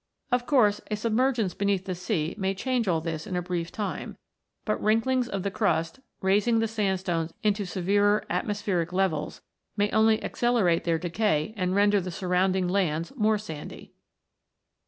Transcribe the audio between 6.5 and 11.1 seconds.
the sandstones into severer atmospheric levels, may only accelerate their